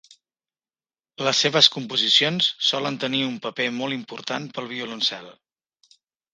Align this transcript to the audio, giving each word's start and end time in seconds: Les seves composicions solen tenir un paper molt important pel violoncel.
Les 1.27 1.41
seves 1.45 1.69
composicions 1.75 2.49
solen 2.71 2.99
tenir 3.05 3.21
un 3.29 3.37
paper 3.47 3.69
molt 3.79 3.99
important 4.01 4.51
pel 4.59 4.73
violoncel. 4.77 5.33